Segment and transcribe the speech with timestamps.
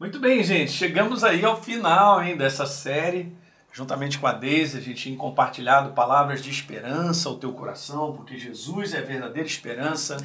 [0.00, 0.70] Muito bem, gente.
[0.70, 3.36] Chegamos aí ao final hein, dessa série.
[3.72, 8.38] Juntamente com a Deise, a gente tem compartilhado palavras de esperança ao teu coração, porque
[8.38, 10.16] Jesus é a verdadeira esperança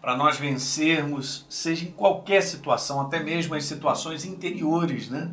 [0.00, 5.30] para nós vencermos, seja em qualquer situação, até mesmo as situações interiores, né?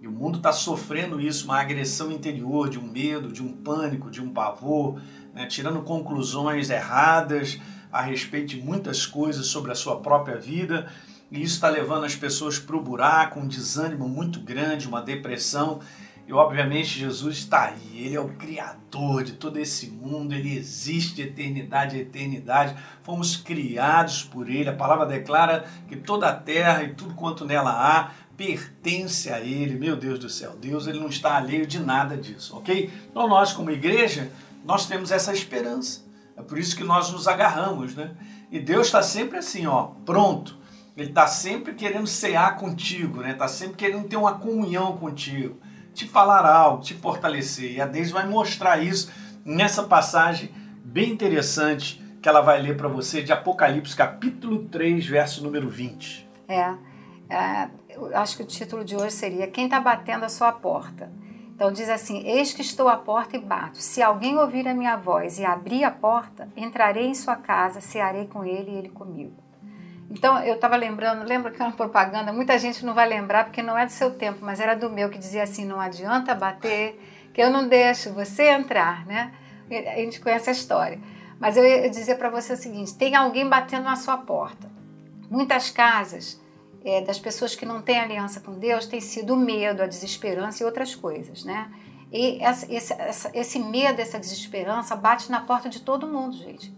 [0.00, 4.08] E o mundo está sofrendo isso, uma agressão interior, de um medo, de um pânico,
[4.08, 5.02] de um pavor,
[5.34, 5.46] né?
[5.46, 7.58] tirando conclusões erradas
[7.90, 10.86] a respeito de muitas coisas sobre a sua própria vida.
[11.30, 15.80] E isso está levando as pessoas para o buraco, um desânimo muito grande, uma depressão.
[16.26, 21.14] E obviamente Jesus está aí, Ele é o Criador de todo esse mundo, Ele existe
[21.16, 24.68] de eternidade a eternidade, fomos criados por Ele.
[24.68, 29.78] A palavra declara que toda a terra e tudo quanto nela há pertence a Ele.
[29.78, 32.90] Meu Deus do céu, Deus Ele não está alheio de nada disso, ok?
[33.08, 34.30] Então nós como igreja,
[34.64, 36.04] nós temos essa esperança.
[36.36, 38.10] É por isso que nós nos agarramos, né?
[38.50, 40.58] E Deus está sempre assim, ó, pronto.
[40.96, 43.32] Ele está sempre querendo cear contigo, né?
[43.32, 45.60] Está sempre querendo ter uma comunhão contigo
[45.96, 47.72] te falar algo, te fortalecer.
[47.72, 49.10] E a Deise vai mostrar isso
[49.44, 50.50] nessa passagem
[50.84, 56.28] bem interessante que ela vai ler para você de Apocalipse, capítulo 3, verso número 20.
[56.46, 56.74] É,
[57.30, 61.10] é eu acho que o título de hoje seria Quem está batendo a sua porta?
[61.54, 63.78] Então diz assim: Eis que estou à porta e bato.
[63.78, 68.26] Se alguém ouvir a minha voz e abrir a porta, entrarei em sua casa, cearei
[68.26, 69.45] com ele e ele comigo.
[70.10, 73.62] Então, eu estava lembrando, lembra que é uma propaganda, muita gente não vai lembrar porque
[73.62, 77.00] não é do seu tempo, mas era do meu, que dizia assim: não adianta bater,
[77.34, 79.32] que eu não deixo você entrar, né?
[79.70, 81.00] A gente conhece a história.
[81.38, 84.70] Mas eu ia dizer para você o seguinte: tem alguém batendo na sua porta.
[85.28, 86.40] Muitas casas
[86.84, 90.62] é, das pessoas que não têm aliança com Deus tem sido o medo, a desesperança
[90.62, 91.70] e outras coisas, né?
[92.12, 96.72] E essa, esse, essa, esse medo, essa desesperança bate na porta de todo mundo, gente.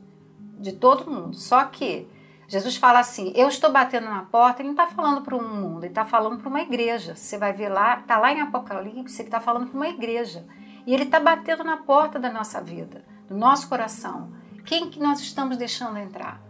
[0.59, 1.37] De todo mundo.
[1.37, 2.09] Só que
[2.49, 4.63] Jesus fala assim: Eu estou batendo na porta.
[4.63, 7.15] Ele não está falando para um mundo, ele está falando para uma igreja.
[7.15, 10.47] Você vai ver lá, está lá em Apocalipse, ele está falando para uma igreja.
[10.87, 14.33] E ele está batendo na porta da nossa vida, do nosso coração.
[14.65, 16.41] Quem que nós estamos deixando entrar?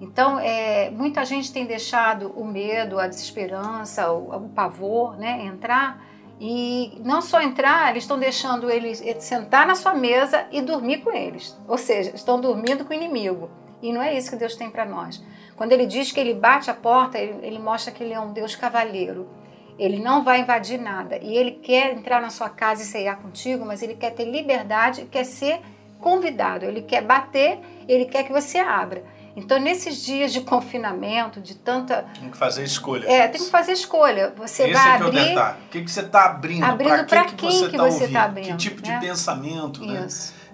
[0.00, 6.02] Então, é, muita gente tem deixado o medo, a desesperança, o, o pavor né, entrar.
[6.40, 11.12] E não só entrar, eles estão deixando eles sentar na sua mesa e dormir com
[11.12, 11.56] eles.
[11.68, 13.50] Ou seja, estão dormindo com o inimigo.
[13.84, 15.22] E não é isso que Deus tem para nós.
[15.54, 18.32] Quando ele diz que ele bate a porta, ele, ele, mostra que ele é um
[18.32, 19.28] Deus cavalheiro.
[19.78, 21.18] Ele não vai invadir nada.
[21.18, 25.06] E ele quer entrar na sua casa e ceiar contigo, mas ele quer ter liberdade,
[25.10, 25.60] quer ser
[26.00, 26.64] convidado.
[26.64, 29.04] Ele quer bater, ele quer que você abra.
[29.36, 32.06] Então, nesses dias de confinamento, de tanta.
[32.18, 33.06] Tem que fazer escolha.
[33.06, 34.32] É, tem que fazer escolha.
[34.34, 35.36] Você Esse vai é abrir.
[35.36, 36.64] É o que, que você está abrindo?
[36.64, 38.46] Abrindo para quem, quem que você está tá abrindo?
[38.46, 38.94] Que tipo né?
[38.94, 40.06] de pensamento, né?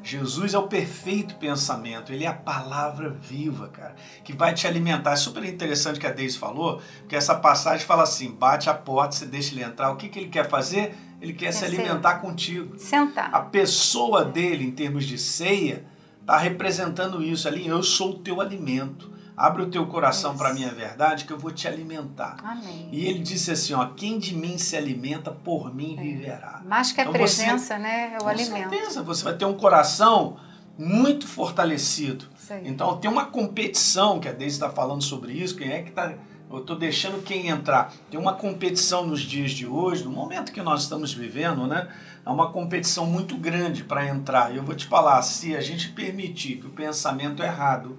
[0.03, 3.94] Jesus é o perfeito pensamento, ele é a palavra viva, cara,
[4.25, 5.12] que vai te alimentar.
[5.12, 9.16] É super interessante que a Deise falou, porque essa passagem fala assim: bate a porta,
[9.16, 9.91] você deixa ele entrar.
[9.91, 10.97] O que, que ele quer fazer?
[11.21, 12.21] Ele quer, quer se alimentar ser.
[12.21, 12.78] contigo.
[12.78, 13.34] Sentar.
[13.34, 15.84] A pessoa dele, em termos de ceia,
[16.21, 17.67] está representando isso ali.
[17.67, 19.11] Eu sou o teu alimento.
[19.37, 22.37] Abre o teu coração para a minha verdade que eu vou te alimentar.
[22.45, 22.89] Amém.
[22.93, 26.03] E ele disse assim, ó, quem de mim se alimenta, por mim é.
[26.03, 26.63] viverá.
[26.65, 28.65] Mais que a então presença, você, né, é o alimento.
[28.65, 30.37] Com certeza, você vai ter um coração
[30.79, 32.27] muito fortalecido.
[32.65, 36.12] Então tem uma competição, que a Deise está falando sobre isso, quem é que está...
[36.51, 37.93] Eu estou deixando quem entrar.
[38.11, 41.89] Tem uma competição nos dias de hoje, no momento que nós estamos vivendo, né?
[42.25, 44.53] Há uma competição muito grande para entrar.
[44.53, 47.97] E eu vou te falar, se a gente permitir que o pensamento errado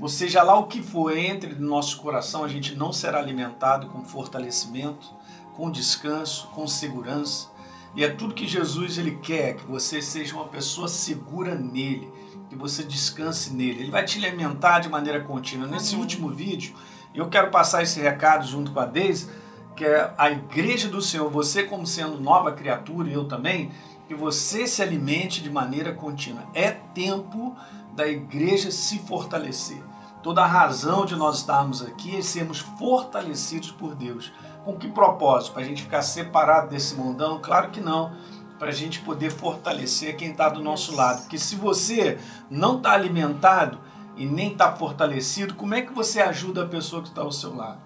[0.00, 3.88] ou seja lá o que for entre no nosso coração, a gente não será alimentado
[3.88, 5.14] com fortalecimento,
[5.54, 7.48] com descanso, com segurança.
[7.94, 12.10] E é tudo que Jesus ele quer, que você seja uma pessoa segura nele,
[12.48, 13.80] que você descanse nele.
[13.80, 15.66] Ele vai te alimentar de maneira contínua.
[15.66, 16.74] Nesse último vídeo,
[17.14, 19.28] eu quero passar esse recado junto com a Deise,
[19.76, 23.70] que é a igreja do Senhor, você como sendo nova criatura e eu também,
[24.08, 26.44] que você se alimente de maneira contínua.
[26.54, 27.54] É tempo
[27.94, 29.89] da igreja se fortalecer.
[30.22, 34.30] Toda a razão de nós estarmos aqui é sermos fortalecidos por Deus.
[34.64, 35.52] Com que propósito?
[35.52, 37.40] Para a gente ficar separado desse mundão?
[37.40, 38.12] Claro que não.
[38.58, 41.22] Para a gente poder fortalecer quem está do nosso lado.
[41.22, 42.18] Porque se você
[42.50, 43.78] não está alimentado
[44.14, 47.56] e nem está fortalecido, como é que você ajuda a pessoa que está ao seu
[47.56, 47.80] lado?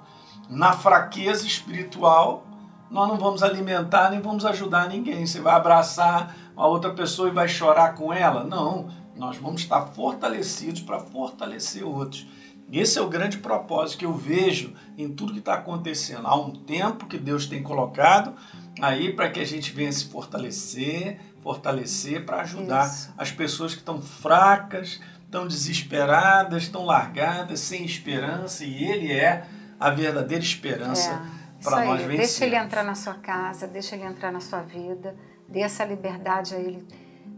[0.50, 2.44] Na fraqueza espiritual,
[2.90, 5.24] nós não vamos alimentar nem vamos ajudar ninguém.
[5.24, 8.42] Você vai abraçar a outra pessoa e vai chorar com ela?
[8.42, 12.26] Não nós vamos estar fortalecidos para fortalecer outros.
[12.72, 16.26] Esse é o grande propósito que eu vejo em tudo que está acontecendo.
[16.26, 18.34] Há um tempo que Deus tem colocado
[18.80, 23.12] aí para que a gente venha se fortalecer, fortalecer para ajudar Isso.
[23.16, 29.46] as pessoas que estão fracas, estão desesperadas, estão largadas, sem esperança, e Ele é
[29.78, 31.10] a verdadeira esperança.
[31.40, 32.16] É para nós vencermos.
[32.16, 35.16] Deixa ele entrar na sua casa, deixa ele entrar na sua vida,
[35.48, 36.86] dê essa liberdade a ele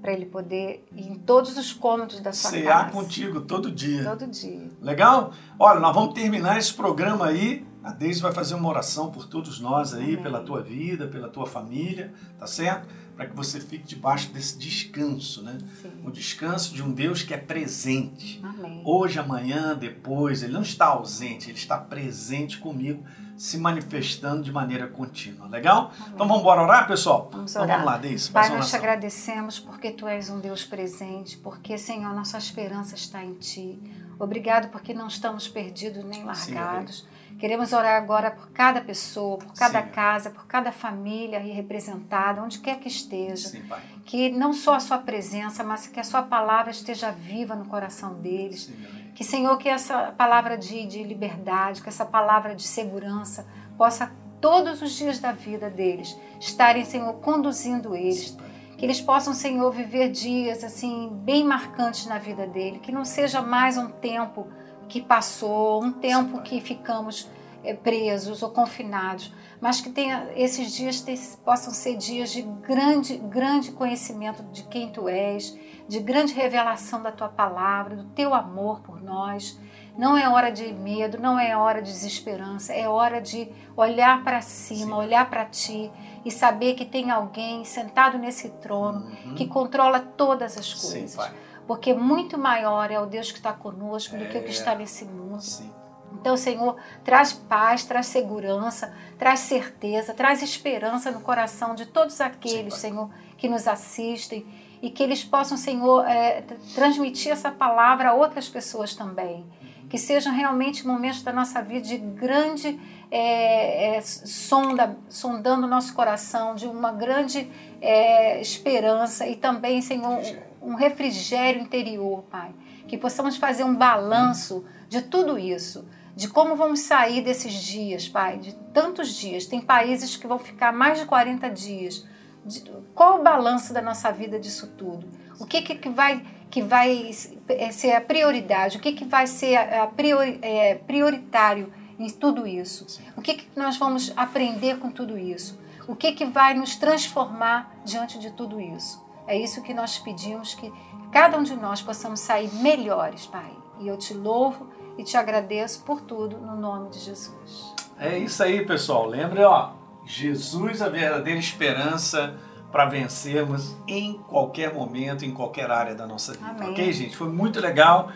[0.00, 2.92] para ele poder ir em todos os cômodos da sua Cear casa.
[2.92, 4.04] contigo todo dia.
[4.04, 4.70] Todo dia.
[4.80, 5.32] Legal?
[5.58, 7.66] Olha, nós vamos terminar esse programa aí.
[7.82, 10.22] A Deise vai fazer uma oração por todos nós aí, Amém.
[10.22, 12.88] pela tua vida, pela tua família, tá certo?
[13.16, 15.56] Para que você fique debaixo desse descanso, né?
[15.80, 15.90] Sim.
[16.04, 18.38] O descanso de um Deus que é presente.
[18.44, 18.82] Amém.
[18.84, 23.02] Hoje, amanhã, depois, ele não está ausente, ele está presente comigo
[23.36, 25.48] se manifestando de maneira contínua.
[25.48, 25.92] Legal?
[25.96, 26.12] Amém.
[26.14, 27.30] Então vamos embora orar, pessoal?
[27.32, 27.64] Vamos orar.
[27.64, 28.30] Então vamos lá, Deise.
[28.30, 33.24] Pai, nós te agradecemos porque tu és um Deus presente, porque, Senhor, nossa esperança está
[33.24, 33.78] em ti.
[34.18, 37.00] Obrigado porque não estamos perdidos nem largados.
[37.00, 39.88] Sim, Queremos orar agora por cada pessoa, por cada Sim.
[39.90, 43.48] casa, por cada família aí representada, onde quer que esteja.
[43.48, 43.62] Sim,
[44.06, 48.14] que não só a sua presença, mas que a sua palavra esteja viva no coração
[48.14, 48.64] deles.
[48.64, 53.46] Sim, que, Senhor, que essa palavra de, de liberdade, que essa palavra de segurança
[53.76, 54.10] possa
[54.40, 58.36] todos os dias da vida deles estarem, Senhor, conduzindo eles.
[58.78, 63.40] Que eles possam, Senhor, viver dias assim bem marcantes na vida dele, que não seja
[63.40, 64.46] mais um tempo
[64.88, 67.28] que passou, um tempo que ficamos
[67.64, 71.04] é, presos ou confinados, mas que tenha, esses dias
[71.44, 75.56] possam ser dias de grande, grande conhecimento de quem tu és,
[75.88, 79.58] de grande revelação da tua palavra, do teu amor por nós.
[79.96, 84.42] Não é hora de medo, não é hora de desesperança, é hora de olhar para
[84.42, 84.92] cima, Sim.
[84.92, 85.90] olhar para ti
[86.22, 89.34] e saber que tem alguém sentado nesse trono uhum.
[89.34, 91.12] que controla todas as coisas.
[91.12, 91.18] Sim,
[91.66, 94.18] Porque muito maior é o Deus que está conosco é.
[94.18, 94.50] do que o que é.
[94.50, 95.40] está nesse mundo.
[95.40, 95.70] Sim.
[96.12, 102.74] Então, Senhor, traz paz, traz segurança, traz certeza, traz esperança no coração de todos aqueles,
[102.74, 104.46] Sim, Senhor, que nos assistem
[104.80, 106.42] e que eles possam, Senhor, é,
[106.74, 109.36] transmitir essa palavra a outras pessoas também.
[109.36, 109.88] Uhum.
[109.88, 112.78] Que sejam realmente momentos da nossa vida de grande
[113.10, 120.20] é, é, sonda, sondando o nosso coração, de uma grande é, esperança e também, Senhor,
[120.66, 122.54] um refrigério interior, Pai.
[122.86, 125.86] Que possamos fazer um balanço de tudo isso
[126.16, 129.44] de como vamos sair desses dias, Pai, de tantos dias.
[129.44, 132.06] Tem países que vão ficar mais de 40 dias.
[132.42, 132.64] De,
[132.94, 135.06] qual o balanço da nossa vida disso tudo?
[135.38, 137.10] O que, que, vai, que vai
[137.48, 138.78] é, ser a prioridade?
[138.78, 142.86] O que, que vai ser a priori, é, prioritário em tudo isso?
[143.14, 145.60] O que, que nós vamos aprender com tudo isso?
[145.86, 149.04] O que, que vai nos transformar diante de tudo isso?
[149.26, 150.72] É isso que nós pedimos, que
[151.10, 153.50] cada um de nós possamos sair melhores, Pai.
[153.78, 157.74] E eu te louvo e te agradeço por tudo no nome de Jesus.
[157.98, 159.06] É isso aí, pessoal.
[159.06, 159.72] Lembre, ó,
[160.04, 162.38] Jesus a verdadeira esperança
[162.70, 166.46] para vencermos em qualquer momento, em qualquer área da nossa vida.
[166.48, 166.70] Amém.
[166.70, 167.16] Ok, gente?
[167.16, 168.10] Foi muito legal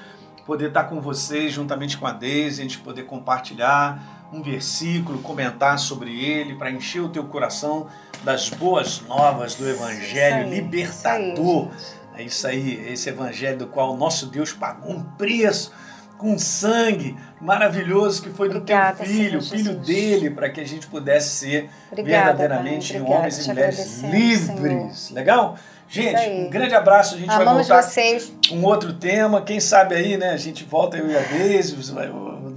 [0.47, 5.79] poder estar com vocês, juntamente com a Deise, a gente poder compartilhar um versículo, comentar
[5.79, 7.87] sobre ele, para encher o teu coração
[8.23, 11.69] das boas novas do Evangelho aí, libertador.
[11.71, 15.73] Isso aí, é isso aí, esse Evangelho do qual o nosso Deus pagou um preço
[16.19, 19.87] com sangue maravilhoso que foi Obrigada, do teu filho, Senhor filho Jesus.
[19.87, 24.99] dele, para que a gente pudesse ser Obrigada, verdadeiramente Obrigada, homens e mulheres livres.
[24.99, 25.15] Senhor.
[25.17, 25.59] Legal?
[25.88, 27.17] Gente, um grande abraço.
[27.17, 28.33] A gente Amamos vai voltar vocês.
[28.53, 29.43] um outro tema.
[29.43, 30.31] Quem sabe aí, né?
[30.31, 31.75] A gente volta eu e a Deise.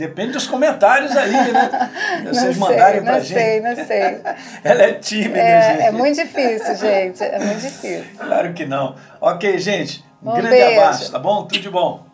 [0.07, 1.91] Depende dos comentários aí, né?
[2.27, 3.33] Vocês não mandarem sei, pra não gente.
[3.33, 4.21] sei, não sei.
[4.63, 5.81] Ela é tímida, É, gente.
[5.85, 7.23] é muito difícil, gente.
[7.23, 8.03] É muito difícil.
[8.17, 8.95] Claro que não.
[9.21, 10.03] Ok, gente.
[10.21, 10.79] Um Um grande beijo.
[10.79, 11.43] abraço, tá bom?
[11.45, 12.05] Tudo de bom.